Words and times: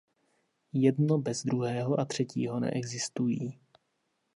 Jedno 0.73 1.17
bez 1.17 1.43
druhého 1.45 1.99
a 1.99 2.05
třetího 2.05 2.59
neexistují. 2.59 3.59